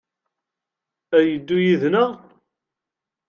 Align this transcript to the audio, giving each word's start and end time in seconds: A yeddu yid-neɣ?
A 1.17 1.19
yeddu 1.27 1.57
yid-neɣ? 1.65 2.11